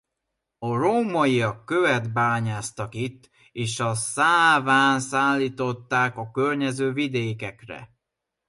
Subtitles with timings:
[0.59, 7.91] A rómaiak követ bányásztak itt és a Száván szállították a környező vidékekre.